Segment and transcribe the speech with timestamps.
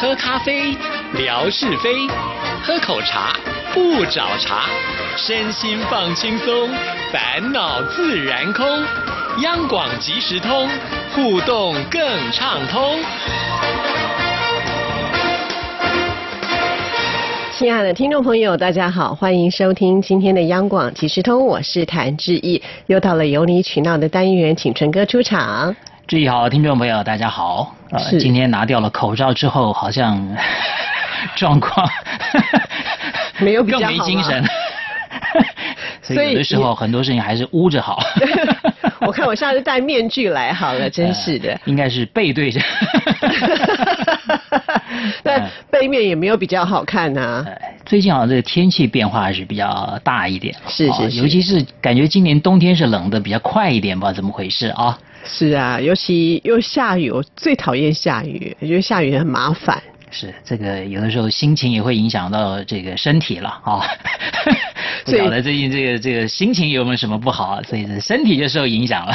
[0.00, 0.76] 喝咖啡，
[1.14, 2.08] 聊是非；
[2.62, 3.32] 喝口茶，
[3.74, 4.66] 不找茬。
[5.16, 6.70] 身心放轻松，
[7.12, 8.64] 烦恼自然空。
[9.42, 10.68] 央广即时通，
[11.12, 12.00] 互动更
[12.30, 13.00] 畅通。
[17.56, 22.62] 亲爱的听众朋友，大家好，欢迎收听今天的央广即时通，我是谭志毅。
[22.86, 25.74] 又到了有理取闹的单元，请陈哥出场。
[26.08, 27.76] 志毅好，听众朋友大家好。
[27.90, 30.18] 呃，是今天拿掉了口罩之后，好像
[31.36, 31.86] 状况
[33.40, 34.42] 没有比较更好吗没精神。
[36.00, 38.02] 所 所以以有的时候很多事情还是捂着好。
[39.00, 41.60] 我看我下次戴面具来好了，真是的。
[41.66, 42.58] 应该是背对着。
[45.22, 47.52] 但背面也没有比较好看呐、呃
[47.88, 54.98] 最近好像这个天气变化是比较大一点，啊是是是尤其是感觉今年冬天是冷的比较快一点，不知道怎么回事啊。
[55.24, 59.82] 是啊，尤其又下雨，我最讨厌下雨，我觉得下雨很麻烦。
[60.10, 63.82] 是这个有的时候心情也会影响到这个身体了啊。
[65.04, 69.14] 不所以晓得最近这个这个心情有没有什么不好啊，所以这身体就受影响了。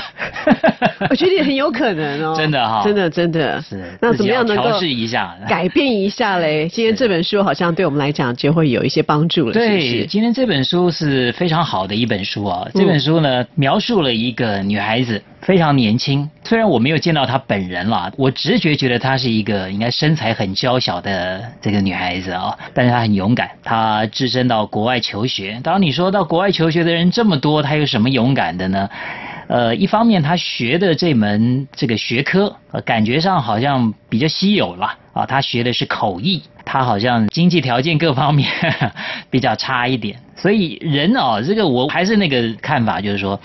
[1.10, 3.60] 我觉得也很有可能哦， 真的哈真的真的。
[3.62, 6.70] 是那怎么样能够调试一下改变一下嘞？
[6.70, 10.06] 今天这本书好像对我们来讲就会有一些帮助了，是不对，是？
[10.06, 12.68] 今天这本书是非常好的一本书啊。
[12.74, 25.60] 这本书呢，描述了一个女孩子非常年轻，虽然我没有见到她本人了，我直觉觉得她是一个应该身材很娇小的这个女孩子啊，但是她很勇敢，她置身到国外求学。
[25.62, 28.90] 当你说到国外求学的人这么多，她有什么勇敢的呢？
[29.48, 38.50] 呃，一方面她学的这门这个学科，呃，感觉上好像比较稀有了啊，她学的是口译，她好像经济条件各方面
[39.30, 43.38] 比较差一点，所以人哦，这个我还是那个看法，就是说，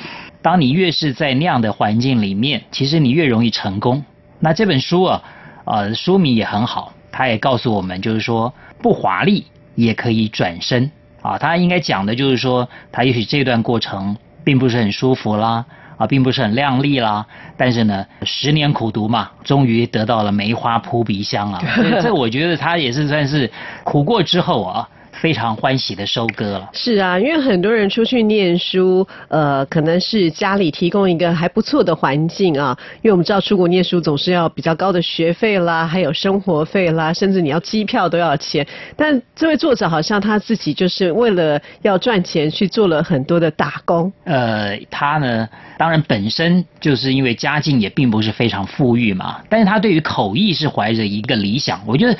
[0.42, 4.04] 当你越是在那样的环境里面，其实你越容易成功。
[4.40, 5.22] 那这本书啊，
[5.64, 10.90] 呃，书名也很好，它也告诉我们，就是说不华丽也可以转身
[11.22, 11.38] 啊。
[11.38, 15.64] 它应该讲的就是说，它也许这段过程并不是很舒服啦。
[15.98, 21.60] 啊，并不是很亮丽啦，但是呢，十年苦读嘛，终于得到了梅花扑鼻香啊！
[21.74, 23.50] 这这我觉得他也是算是
[23.82, 26.70] 苦过之后啊，非常欢喜的收割了。
[26.72, 32.76] 是啊，因为很多人出去念书，呃，可能是家里提供一个还不错的环境啊。
[33.02, 38.66] 因为我们知道出国念书总是要比较高的学费啦，还有生活费啦，甚至你要机票都要钱。
[38.96, 44.12] 但这位作者好像他自己就是为了要赚钱去做了很多的打工。
[44.24, 45.48] 呃，他呢，
[45.78, 51.80] 当然本身就是因为家境也并不是非常富裕嘛，但是他对于口译是怀着一个理想。
[51.86, 52.16] 我觉得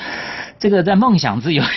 [0.59, 1.63] 这个在梦想自由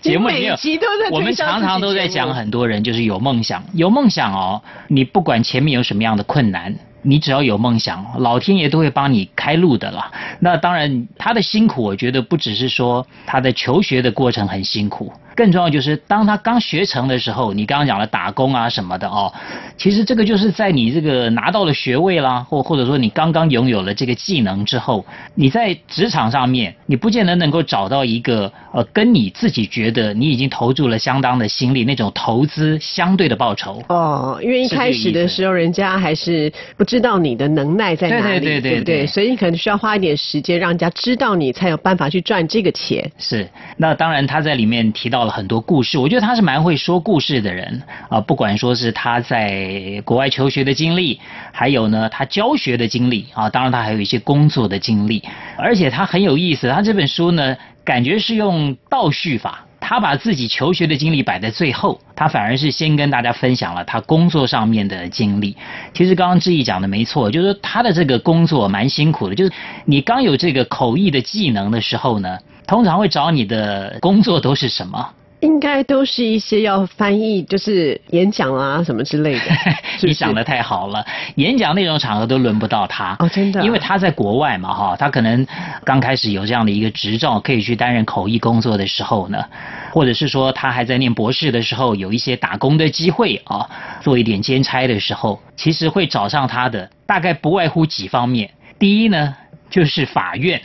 [0.00, 6.74] 节目里面有你每集都在推销我们常常都在讲很多人就是有梦想，有梦想哦，你不管前面有什么样的困难。
[7.02, 10.10] 你只要有梦想，老天爷都会帮你开路的啦。
[10.40, 19.32] 那当然，他的辛苦，我觉得不只是说他的求学的过程很辛苦，更重要就是当他刚学成的时候，你刚刚讲了打工啊什么的哦，
[19.76, 25.04] 其实这个就是在你这个拿到了学位啦，或或者说你刚刚拥有了这个技能之后，
[25.34, 33.82] 你在职场上面，你不见得能够找到一个呃跟你自己觉得你已经投注了相当的心力那种投资相对的报酬。
[33.88, 38.96] 哦，因为一开始的时候，人家还是不知道你的能耐在哪里，对对对对不对？
[39.02, 43.10] 对所以你可能需要花一点时间，让人家知道你，才有办法去赚这个钱。
[43.18, 51.20] 是，那当然他在里面提到了很多故事，我觉得他是蛮会说故事的人啊、不管说是他在国外求学的经历，
[51.52, 55.22] 还有呢他教学的经历啊，当然他还有一些工作的经历，
[55.58, 59.62] 而且他很有意思，他这本书呢感觉是用倒叙法。
[59.78, 65.56] 他把自己求学的经历摆在最后，他反而是先跟大家分享了他工作上面的经历。
[65.94, 69.52] 其实刚刚志毅讲的没错，就是他的这个工作蛮辛苦的，就是
[69.84, 75.08] 你刚有这个口译的技能的时候呢，通常会找你的工作都是什么？
[75.40, 79.40] 应该都是一些要翻译，就是演讲啊什么之类的。
[79.96, 81.04] 是是你想的太好了，
[81.36, 85.46] 演讲那种场合都轮不到他哦真的啊因为他在国外嘛哈，他可能
[85.84, 89.44] 刚开始有这样的一个执照，可以去担任口译工作的时候呢，
[89.92, 93.68] 或者是说他还在念博士的时候，有一些打工的机会啊，
[94.00, 98.50] 做一点兼差的时候，其实会找上他的，大概不外乎几方面。
[98.78, 99.34] 第一呢，
[99.70, 100.60] 就是法院，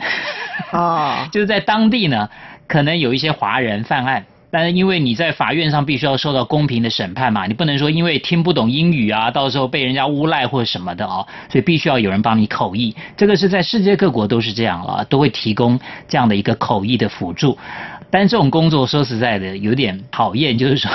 [0.72, 2.28] 哦，就是在当地呢，
[2.66, 4.24] 可能有一些华人犯案。
[4.54, 12.94] 但是因为你在法院上必须要受到公平的审判嘛，你不能说因为听不懂英语啊，到时候被人家诬赖或者什么的哦， 所以必须要有人帮你口译。
[13.16, 17.56] 这个是在世界各国都是这样了，都会提供这样的一个口译的辅助。
[18.10, 20.90] 但这种工作说实在的有点讨厌，就是说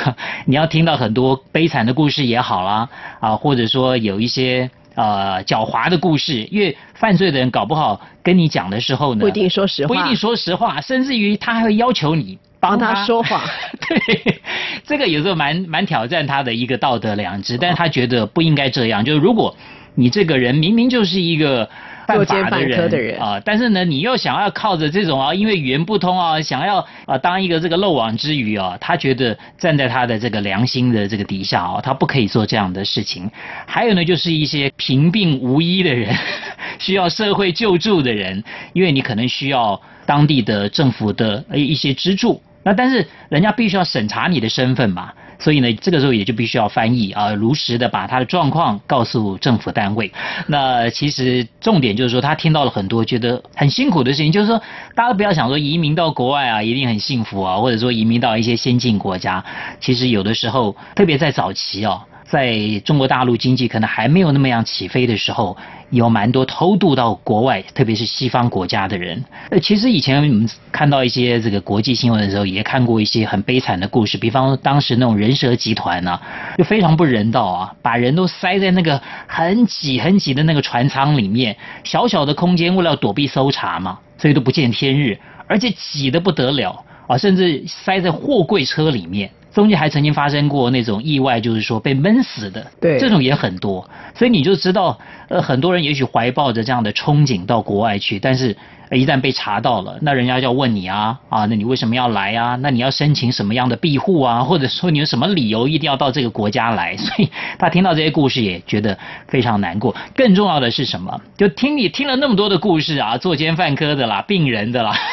[0.46, 2.88] 你要听到很多悲惨的故事也好啦，
[3.20, 13.40] 啊，或者说有一些呃狡猾的故事，因为犯罪的人搞不好跟你讲的时候呢，不一定说实话，不一定说实话，甚至于他还会要求你帮他说谎。
[13.88, 14.42] 对，
[14.84, 19.06] 这个有时候蛮蛮挑战他的一个道德良知，但是他觉得不应该这样。
[19.06, 19.56] 就是如果
[19.96, 21.70] 你这个人明明就是一个。
[22.08, 22.26] 犯
[22.70, 33.30] 科的人啊，但是呢，你又想要靠着这种啊，因为语言不通啊，想要啊当一个这个漏网之鱼啊，他觉得站在他的这个良心的这个底下啊，他不可以做这样的事情。
[33.66, 36.16] 还有呢，就是一些贫病无依的人，
[36.80, 45.12] 需要社会救助的人，因为你可能需要当地的政府的一些资助，那但是人家必须要审查你的身份嘛。
[45.40, 50.12] 所以呢，这个时候也就必须要翻译啊，如实的把他的状况告诉政府单位。
[50.48, 54.62] 那其实重点就是说，他听到了很多觉得很辛苦的事情，就是说，
[54.96, 59.44] 大家不要想说移民到国外啊一定很幸福啊，或者说移民到一些先进国家，
[59.80, 62.02] 其实有的时候，特别在早期哦。
[62.28, 65.56] 在中国大陆经济可能还没有那么样起飞的时候，
[65.92, 69.24] 有蛮多偷渡到国外，特别是西方国家的人。
[69.50, 76.20] 呃，其实以前我们看到一些这个国际新闻的时候，也看过一些很悲惨的故事，比方当时那种人蛇集团呢，
[76.60, 89.32] 就非常不人道啊，把人都塞在那个很挤很挤的那个船舱里面，小小的空间，为了躲避搜查嘛，所以都不见天日，而且挤得不得了啊，甚至塞在货柜车里面。
[89.58, 95.00] 中间还曾经发生过那种意外，就是说被闷死的，对，这种也很多，所以你就知道，
[95.30, 98.56] 呃，很多人也许怀抱着这样的憧憬到国外去，但是
[98.92, 102.56] 一旦被查到了，那人家就要问你啊，啊，那你为什么要来啊？
[102.62, 104.40] 那你要申请什么样的庇护啊？
[104.46, 106.96] 或者说你有什么理由一定要到这个国家来？
[106.98, 107.30] 所以
[107.60, 108.98] 他听到这些故事也觉得
[109.28, 109.96] 非常难过。
[110.16, 111.20] 更重要的是什么？
[111.38, 114.94] 就听你听了那么多的故事啊，作奸犯科的啦，病人的啦。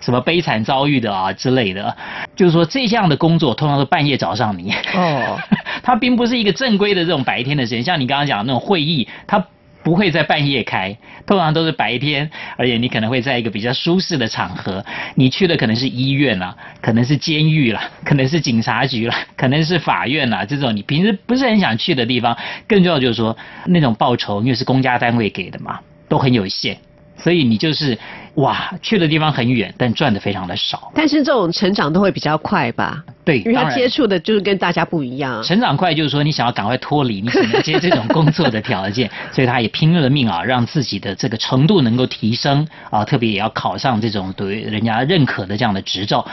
[0.00, 1.96] 什么悲惨遭遇的啊之类的，
[2.36, 4.70] 就是说这项的工作通常是半夜找上你。
[4.94, 5.38] 哦，
[5.82, 9.44] 它并不是一个正规的这种白天的时间，像你刚刚讲的那种会议，它
[9.86, 14.84] 不会在半夜开，通常都是白天，而且你可能会在一个比较舒适的场合。
[15.14, 22.36] 你去的可能是医院啦，可能是监狱啦， 可能是警察局啦，可能是法院啦，这种你平时不是很想去的地方。
[22.66, 23.36] 更重要就是说，
[23.66, 25.78] 那种报酬因为是公家单位给的嘛，
[26.08, 26.76] 都很有限。
[27.16, 27.96] 所以你就是
[28.34, 30.90] 哇，去的地方很远，但赚的非常的少。
[30.96, 33.04] 但是这种成长都会比较快吧？
[33.26, 35.42] 对，因为他接触的就是跟大家不一样。
[35.42, 46.24] 成长快就是说你想要赶快脱离，你只能接这种工作的条件， 所以他也拼了命啊，让自己的这个程度能够提升啊，特别也要考上这种对人家认可的这样的执照。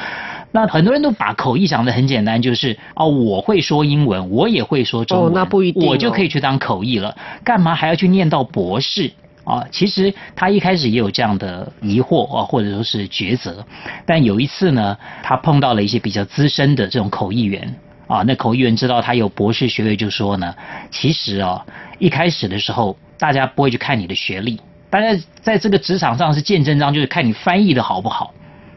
[0.52, 9.12] 那很多人都把口译想的很简单，就是哦，我会说英文，我也会说中文，那不一定，我就可以去当口译了，干嘛还要去念到博士？
[9.44, 13.66] 啊，其实他一开始也有这样的疑惑啊，或者说是抉择。
[14.06, 17.76] 但有一次呢，他碰到了一些比较资深的这种口译员
[18.08, 20.56] 啊，那口译员知道他有博士学位，就说呢，
[20.90, 21.66] 其实啊，
[22.00, 24.60] 一开始的时候大家不会去看你的学历，
[24.90, 28.34] 大家在这个职场上是见真章，就是看你翻译的好不好。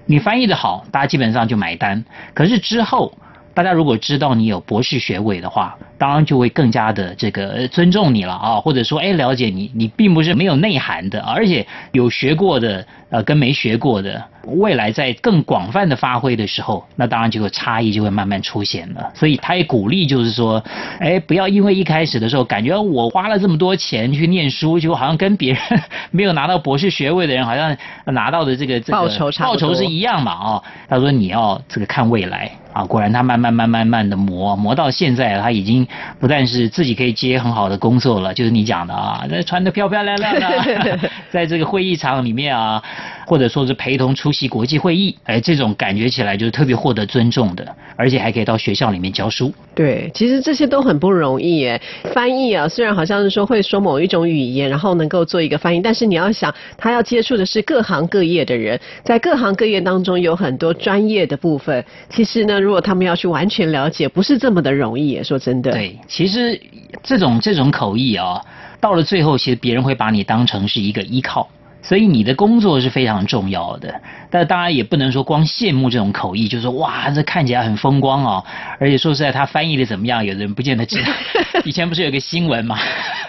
[0.09, 2.05] 你翻译的好，大家基本上就买单。
[2.33, 3.13] 可是之后，
[3.57, 19.11] 大家如果知道你有博士学位的话，当然就会更加的这个尊重你了啊，或者说哎了解你，你并不是没有内涵的，而且有学过的呃跟没学过的，未来在更广泛的发挥的时候，那当然就会差异就会慢慢出现了。
[19.15, 20.63] 所以他也鼓励就是说，
[21.01, 25.63] 哎不要因为一开始的时候感觉我花了这么多钱去念书，就好像跟别人
[26.11, 27.75] 没有拿到博士学位的人好像
[28.05, 30.63] 拿到的这个报酬报酬是一样嘛啊。
[30.91, 35.87] 他说你要这个看未来啊，果然他慢慢慢慢慢的磨磨到现在他已经。
[36.19, 40.99] 不但是自己可以接很好的工作了，就是你讲的啊，那穿的漂漂亮亮的，
[41.31, 42.83] 在这个会议场里面啊，
[43.27, 49.53] 或者说是陪同出席国际会议，哎，这种感觉起来就是特别获得尊重的，而且还可以到学校里面教书。
[49.75, 51.83] 对，其实这些都很不容易耶。
[52.15, 61.85] 翻译啊，虽然好像是说会说某一种语言，然后能够做一个翻译，但是你要想，他要接触的是各行各业的人，在各行各业当中有很多专业的部分。
[62.09, 65.21] 其实呢，如果他们要去完全了解，不是这么的容易。
[65.25, 65.73] 说真的。
[65.73, 66.61] 对，其实
[67.03, 68.41] 这种这种口译啊，
[68.81, 71.49] 到了最后，其实别人会把你当成是一个依靠，
[71.87, 73.95] 所以你的工作是非常重要的。
[74.31, 78.45] 但当然也不能说光羡慕这种口译，就是说哇，这看起来很风光哦。
[78.81, 81.13] 而且说实在，他翻译的怎么样，有的人不见得知道。
[81.65, 82.77] 以前不是有个新闻嘛，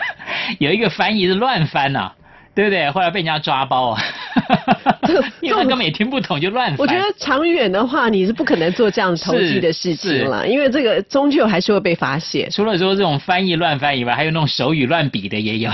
[0.58, 2.12] 有一个翻译是乱翻呐。
[2.56, 2.90] 对不对？
[2.90, 4.02] 后来被人家抓包啊，
[5.42, 6.78] 因为根本也听不懂就乱翻。
[6.80, 12.50] 我觉得长远的话，你是不可能做这样投机的事情了，因为这个终究还是会被发现。
[12.50, 15.70] 除了说这种翻译乱翻以外，还有那种手语乱比的也有。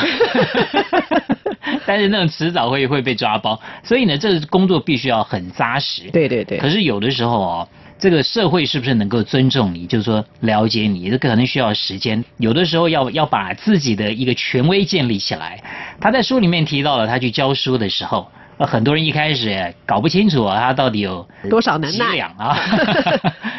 [1.87, 6.09] 但是那种迟早会会被抓包，所以呢，这个工作必须要很扎实。
[6.11, 6.69] 对对对可。
[6.69, 7.67] 是有的时候哦，
[7.99, 12.25] 这个社会是不是能够尊重你，就是说了解你，这个可能需要时间。
[12.37, 15.63] 有的时候要要把自己的一个权威建立起来。
[16.01, 18.27] 他在书里面提到了，他去教书的时候，
[18.57, 22.57] 呃很多人一开始也搞不清楚啊，他到底有多少能几耐两啊。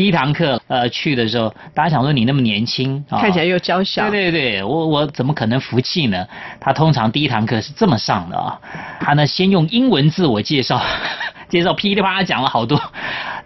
[0.00, 3.20] 第一堂课，呃，去的时候，大家想说你那么年轻，啊。
[3.20, 6.26] 看起来又娇小，对对对，我我怎么可能服气呢？
[6.58, 8.58] 他通常第一堂课是这么上的啊，
[8.98, 10.80] 他呢先用英文自我介绍，
[11.50, 12.80] 介绍噼里啪啦讲了好多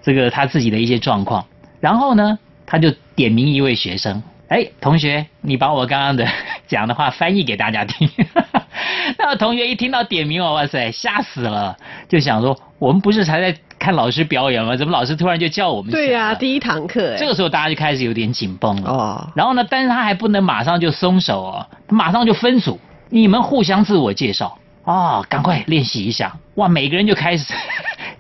[0.01, 1.45] 这个他自己的一些状况，
[1.81, 6.25] 然后呢他就点名一位学生，哎，同学，你把我刚刚的
[6.69, 8.09] 讲的话翻译给大家听。
[9.19, 11.77] 那个同学一听到点名哦，哇塞，吓死了，
[12.09, 14.77] 就想说我们不是才在看老师表演吗？
[14.77, 18.91] 怎么老师突然就叫我们对呀、了第一堂课欸，这个时候大家就开始有点紧绷了。
[18.91, 26.37] 哦，然后呢，但是他还不能马上就松手哦，他马上就分组，你们互相自我介绍啊、赶快练习一下。
[26.57, 27.55] 哇，每个人就开始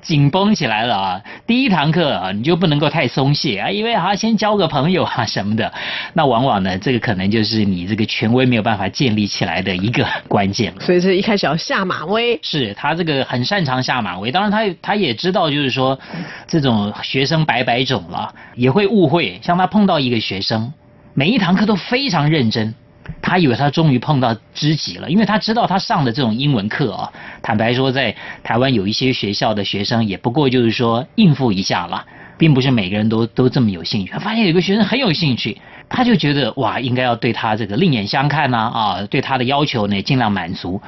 [0.04, 1.20] 紧绷起来了啊！
[1.46, 5.72] 第一堂课啊，你就不能够太松懈啊，因为啊、先交个朋友啊什么的。
[6.12, 10.80] 那往往呢，这个可能就是你这个权威没有办法建立起来的一个关键了。
[10.80, 15.98] 所以这一开始要下马威，是他这个很擅长下马威，当然他他也知道，就是说
[16.46, 19.40] 这种学生白白种了，也会误会。
[19.42, 20.70] 像他碰到一个学生，
[21.14, 22.74] 每一堂课都非常认真，
[23.20, 32.04] 他以为他终于碰到知己了，因为他知道他上的这种英文课啊，坦白说，在台湾有一些学校的学生也不过就是说应付一下啦，
[32.38, 34.12] 并不是每个人都都这么有兴趣。
[34.12, 40.80] 他发现有个学生很有兴趣，他就觉得哇，应该要对他这个另眼相看呐啊对他的要求呢尽量满足。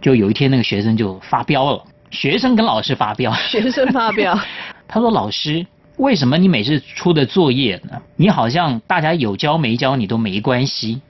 [0.00, 4.38] 就有一天那个学生就发飙了，学生跟老师发飙，学生发飙，
[4.86, 5.66] 他说：“老师，
[5.96, 7.98] 为什么你每次出的作业呢？
[8.16, 11.00] 你好像大家有教没教你都没关系。”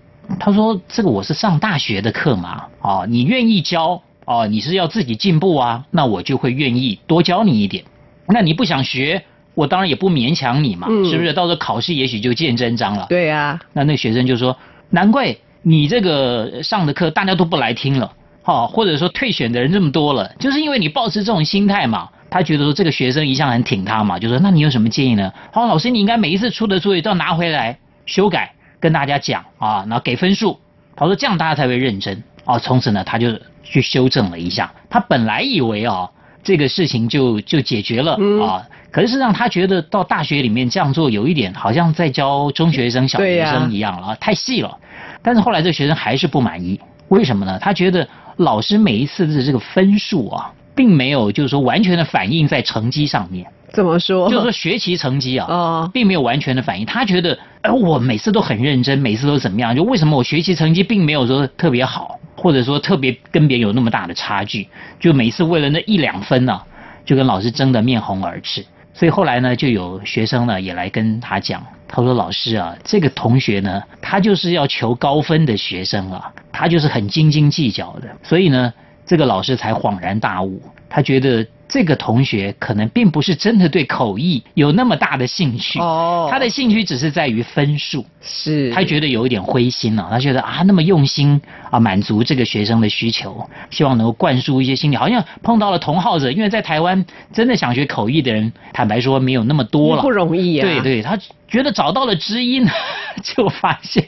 [0.41, 7.85] 他说：“这个我是上大学的课嘛，哦，你愿意教哦，你是要自己进步啊，那我就会愿意多教你一点。
[8.27, 9.23] 那你不想学，
[9.55, 11.33] 我当然也不勉强你嘛，嗯是不是？
[11.33, 14.57] 到时候考试也许就见真章了。”对呀、那那个学生就说
[14.91, 18.13] ：“难怪你这个上的课大家都不来听了，
[18.43, 28.53] 哈、或者说退选的人这么多了，就是因为你抱持这种心态嘛。”他觉得说这个学生一向很挺他嘛，就说：“那你有什么建议呢？”好，老师你应该每一次出的作业都要拿回来修改，
[28.85, 30.61] 跟大家讲啊，然后给分数。
[30.95, 32.59] 他说这样大家才会认真啊。
[32.59, 33.29] 从此呢，他就
[33.63, 34.71] 去修正了一下。
[34.91, 36.11] 他本来以为啊
[36.43, 44.77] 这个事情就就解决了嗯啊，可是事实上他觉得到大学里面这样做有一点好像在教中学生、小学生一样了啊，太细了。
[45.23, 47.59] 但是后来这个学生还是不满意，为什么呢？
[47.59, 54.29] 他觉得老师每一次的这个分数啊，并没有就是说完全的反映在成绩上面，怎么说？
[54.31, 56.87] 就是说学习成绩啊，哦，并没有完全的反映。
[56.87, 59.75] 他觉得，哎，我每次都很认真，每次都怎么样？
[59.75, 64.69] 就为什么我学习成绩并没有说特别好，或者说特别跟别人有那么大的差距？
[65.01, 66.61] 就每次为了那一两分呢、
[67.05, 68.65] 就跟老师争得面红耳赤。
[68.97, 78.09] 所以后来呢，就有学生呢也来跟他讲，他说：“老师啊，这个同学呢，他就是要求高分的学生啊，他就是很斤斤计较的。
[78.23, 78.73] 所以呢，
[79.05, 91.39] 这个老师才恍然大悟，他觉得这个同学可能并不是真的对口译有那么大的兴趣，哦他的兴趣只是在于分数。”是，他觉得有一点灰心了、他觉得啊那么用心
[91.71, 97.05] 啊满足这个学生的需求，希望能够灌输一些心理，好像碰到了同好者，因为在台湾
[97.35, 100.67] 真的想学口译的人，坦白说没有那么多了，不容易啊。
[100.67, 102.67] 对对，他觉得找到了知音，
[103.23, 104.03] 就发现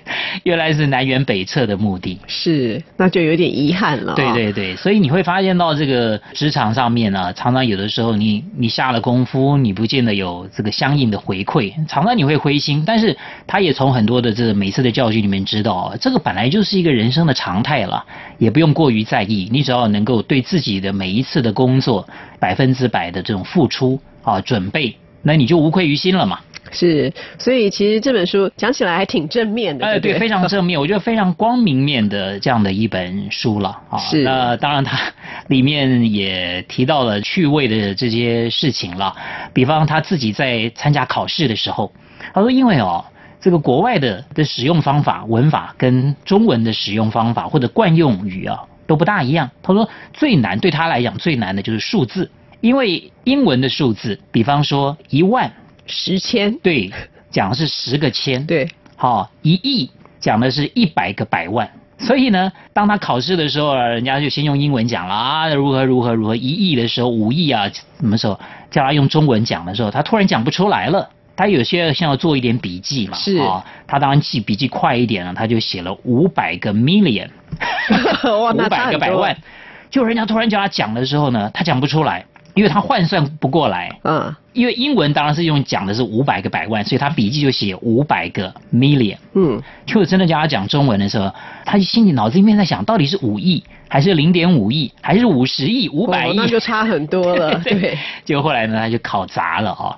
[0.44, 2.18] 原来是南辕北辙的目的。
[2.26, 4.32] 是，那就有点遗憾了、对。
[4.32, 12.82] 对对，所以你会发现到这个职场上面呢，常常有的时候你你下了功夫，你不见得有这个相应的回馈，常常你会灰心。
[12.84, 18.04] 但是他也从很多的这个每次的教训里面知道，这个本来就是一个人生的常态了，
[18.38, 19.48] 也不用过于在意。
[19.52, 22.04] 你只要能够对自己的每一次的工作
[22.40, 26.38] 百分之百的这种付出啊准备，那你就无愧于心了嘛。
[26.72, 33.98] 是，所以其实这本书讲起来还挺正面的，哎，对，非常正面， 我觉得非常光明面的这样的一本书了啊。
[33.98, 34.98] 是那当然，它
[35.46, 39.14] 里面也提到了趣味的这些事情了，
[39.54, 41.92] 比方他自己在参加考试的时候，
[42.34, 43.04] 他说因为哦。
[43.38, 48.58] 这个国外的的使用方法、文法跟中文的使用方法或者惯用语啊
[48.88, 49.48] 都不大一样。
[49.62, 52.28] 他说最难对他来讲最难的就是数字，
[52.60, 55.52] 因为英文的数字，比方说一万，
[55.86, 56.90] 十千，对，
[57.30, 61.68] 讲的是十个千，对，好、一亿讲的是一百个百万。
[61.98, 66.36] 所以呢，当他考试的时候啊，人家就先用英文讲了啊，如何如何如何。
[66.36, 68.38] 一亿的时候，五亿啊，什么时候
[68.70, 71.08] 叫他用中文讲的时候，他突然讲不出来了。
[71.34, 77.28] 他有些像要做一点笔记嘛，是啊，他当然记笔记快一点了，他就写了五百个 million，
[78.54, 79.36] 五百个百万。，
[79.90, 82.24] 就人家突然叫他讲的时候呢，他讲不出来，
[82.56, 83.96] 因为他换算不过来。
[84.02, 89.18] 嗯因为英文当然是用讲的是五百个百万，所以他笔记就写五百个 million。
[89.34, 91.30] 嗯，就真的叫他讲中文的时候，
[91.66, 96.30] 他心里脑子里面在想，到底是五亿，还是零点五亿，还是五十亿、五百亿？
[96.30, 99.94] 哦那就差很多了， 对，结果后来呢，他就考砸了啊、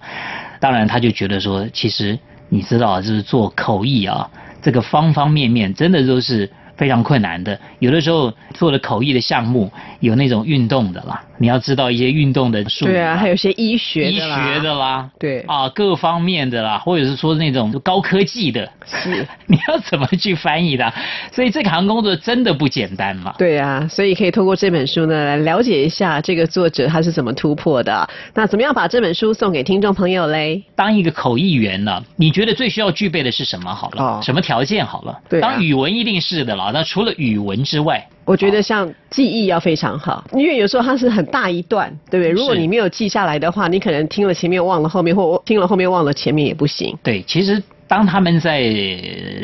[0.59, 4.29] 当然，他就觉得说，其实你知道，就是做口译啊，
[4.61, 7.59] 这个方方面面真的都是非常困难的。
[7.81, 9.71] 有的时候做的口译的项目
[10.01, 19.27] 有那种运动的啦，你要知道一些运动的术语对啊，还有一些医学医的啦，学的啦，对啊，各方面的啦，或者是说那种高科技的，是。
[19.51, 20.93] 你要怎么去翻译的？
[21.33, 23.35] 所以这行工作真的不简单嘛。
[23.37, 28.09] 对啊，所以可以通过这本书呢，来了解一下这个作者他是怎么突破的啊。
[28.35, 30.63] 那怎么样把这本书送给听众朋友嘞？
[30.77, 33.75] 当一个口译员呢，你觉得最需要具备的是什么？
[33.75, 34.85] 好了，哦什么条件？
[34.85, 36.68] 好了，对啊当语文一定是的了。
[36.73, 42.31] 那除了语文之外，我觉得像记忆要非常好，因为有时候它是很大一段，对不对？
[42.31, 46.97] 如果你没有记下来的话，你可能听了前面忘了后面，或听了后面忘了前面也不行。
[47.03, 48.75] 对，其实当他们在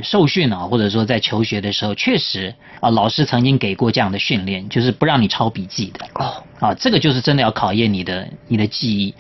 [0.03, 6.07] 受训啊，或者说在求学的时候，确实啊，老师曾经给过这样的训练，就是不让你抄笔记的。
[6.15, 9.15] 哦，啊，这个就是真的要考验你的你的记忆。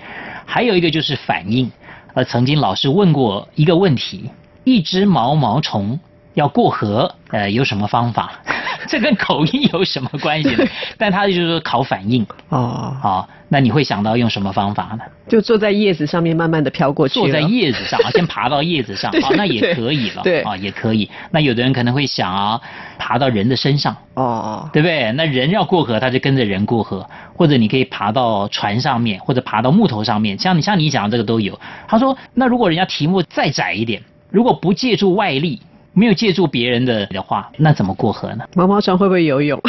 [0.45, 1.71] 还有一个就是反应，
[2.13, 4.29] 呃，曾经老师问过一个问题：
[4.63, 5.99] 一只毛毛虫
[6.35, 8.33] 要过河，呃，有什么方法？
[8.87, 10.65] 这跟口音有什么关系呢？
[10.99, 15.05] 但他就是说考反应哦，好，那你会想到用什么方法呢？
[15.27, 17.15] 就坐在叶子上面慢慢的飘过去。
[17.15, 21.09] 坐在叶子上啊，先爬到叶子上 对啊，那也可以了，对啊，也可以。
[21.31, 22.61] 那有的人可能会想啊，
[22.99, 25.11] 爬到人的身上，哦，对不对？
[25.13, 31.59] 那人要过河，他就跟着人过河，或者你可以爬到船上面，或者爬到木头上面，像你像你讲的这个都有。
[31.89, 35.63] 他说，那如果人家题目再窄一点，如果不借助外力，
[35.95, 38.45] 没有借助别人的的话，那怎么过河呢？
[38.55, 39.61] 毛毛虫会不会游泳？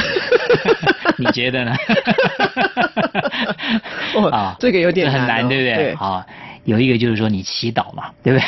[1.18, 1.74] 你觉得呢？
[4.16, 5.76] 哦这个有点这很难，对不对？
[5.76, 6.24] 对好，
[6.66, 8.46] 有一个就是说你祈祷嘛， 对不对？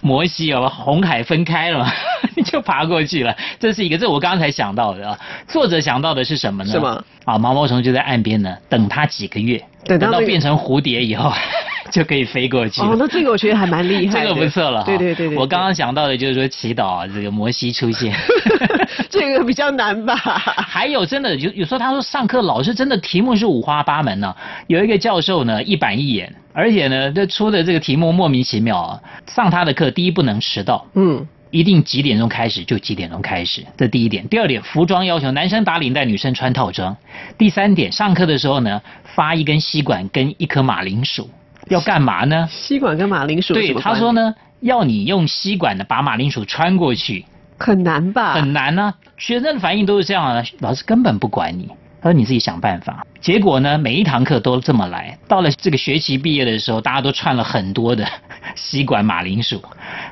[0.00, 1.92] 摩西有了红海分开了嘛，
[2.36, 3.36] 你就爬过去了。
[3.60, 5.18] 这是一个，这我刚刚才想到的啊。
[5.46, 6.72] 作者想到的是什么呢？
[6.72, 7.04] 什么？
[7.24, 11.32] 啊，毛毛虫就在岸边呢，等它几个月，等到变成蝴蝶以后，
[11.90, 12.88] 就可以飞过去了。
[12.88, 14.28] 哦，那这个我觉得还蛮厉害 这。
[14.28, 14.84] 个不错了。
[14.84, 18.14] 对对对对，我刚刚想到的就是说祈祷啊，这个摩西出现。
[19.08, 20.14] 这个比较难吧？
[20.16, 24.34] 还有真的有有时候他说上课老师真的题目是五花八门呢、
[24.66, 29.00] 有一个教授呢一板一眼，而且呢这出的这个题目莫名其妙啊。
[29.26, 34.26] 上他的课第一不能迟到，嗯，一定几点钟开始就几点钟开始，这第一点。
[34.28, 36.96] 第二点，服装要求男生打领带，女生穿套装。
[37.38, 38.80] 第三点，上课的时候呢
[39.14, 41.28] 发一根吸管跟一颗马铃薯，
[41.72, 42.48] 要干嘛呢？
[42.50, 47.24] 吸管跟马铃薯对，他说呢要你用吸管呢把马铃薯穿过去。
[47.58, 48.34] 很难吧？
[48.34, 51.68] 很难呢、学生的反应都是这样啊，老师根本不管你，
[52.00, 53.06] 他说你自己想办法。
[53.20, 58.04] 结果呢，每一堂课都这么来，到了这个学期毕业的时候，大家都串了很多的
[58.56, 59.62] 吸管马铃薯。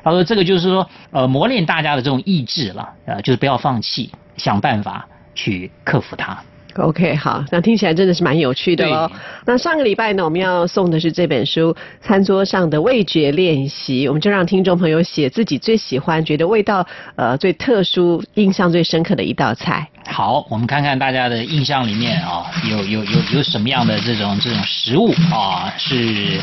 [0.01, 6.41] 他说这个就是说，呃，磨练大家的这种意志了，呃，就是不要放弃，想办法去克服它。
[6.81, 9.09] OK，好，那听起来真的是蛮有趣的哦。
[9.45, 19.87] 那上个礼拜呢，我们要送的是这本书《餐桌上的味觉练习》，我们就让听众朋友写自己最喜欢、觉得味道呃最特殊、印象最深刻的一道菜。
[20.07, 26.41] 好，我们看看大家的印象里面啊、有有有有什么样的这种这种食物啊是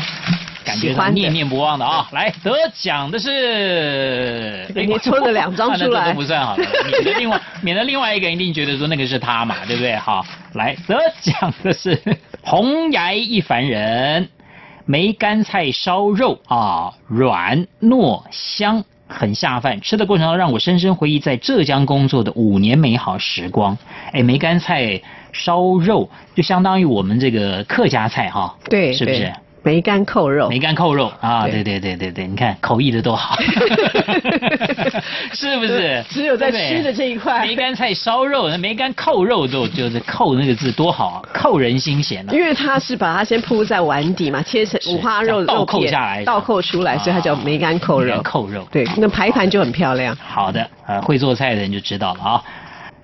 [0.63, 2.07] 感觉念念不忘的啊！
[2.11, 9.95] 来，得奖的是，这个你抽了两张 啊那出来这都不算好了，免得另外 免得另外一个人一定觉得说那个是他嘛，对不对？
[9.95, 11.99] 好，来得奖的是
[12.41, 14.29] 红崖一凡人
[14.85, 18.83] 梅干菜烧肉啊，软糯香。
[19.11, 23.75] 很下饭，吃的过程中让我深深回忆在浙江工作的五年美好时光。
[24.11, 25.01] 哎，梅干菜
[25.33, 29.33] 烧肉就相当于我们这个客家菜哈，对，是不是对？
[29.61, 33.37] 梅干扣肉，梅干扣肉啊，对对对对对对，你看口译的多好，
[35.33, 36.03] 是不是？
[36.09, 42.33] 只有在吃的这一块梅干菜烧肉，那梅干扣肉都就是扣那个字多好啊，扣人心弦啊。
[42.33, 48.21] 因为它是把它先铺在碗底嘛，切成五花肉倒扣下来倒扣出来，所以它叫梅干扣肉。
[48.23, 48.67] 扣肉。
[48.71, 50.15] 对，那排盘就很漂亮。
[50.15, 52.43] 好的，呃，会做菜的人就知道了啊。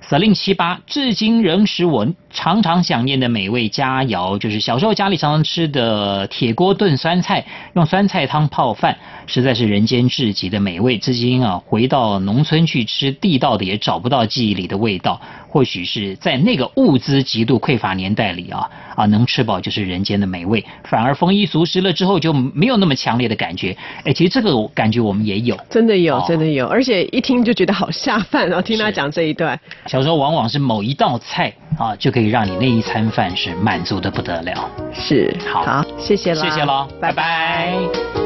[0.08, 11.00] 司令七八，至今仍使我常常想念的美味佳肴，就是小时候家里常常吃的铁锅炖酸菜，用酸菜汤泡饭，实在是人间至极的美味。
[11.00, 15.20] 至今啊，回到农村去吃地道的，也找不到记忆里的味道。
[15.56, 20.62] 或许是在那个物资极度匮乏年代里啊啊，能吃饱就是人间的美味。
[20.84, 23.74] 反而丰衣足食了之后，就没有那么强烈的感觉。
[24.04, 28.62] 哎，其实这个感觉我们也有，真的有，真的有，而且一听就觉得好下饭哦。
[28.62, 29.58] 听他讲这一段。
[29.86, 34.70] 小时候往往是某一道菜啊，就可以让你那一餐饭是满足的不得了。
[34.94, 38.25] 是，好，好，谢谢了，谢谢喽，拜拜。